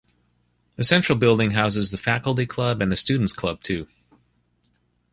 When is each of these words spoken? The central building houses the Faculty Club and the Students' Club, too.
The 0.77 0.83
central 0.83 1.15
building 1.15 1.51
houses 1.51 1.91
the 1.91 1.97
Faculty 1.99 2.47
Club 2.47 2.81
and 2.81 2.91
the 2.91 2.97
Students' 2.97 3.33
Club, 3.33 3.61
too. 3.61 3.87